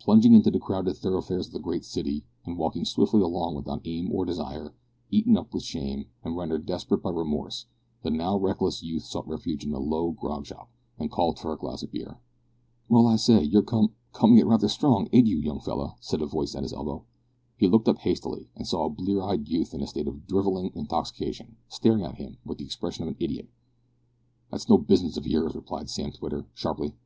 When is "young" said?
15.36-15.60